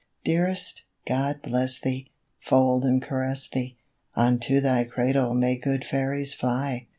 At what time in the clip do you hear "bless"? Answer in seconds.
1.43-1.79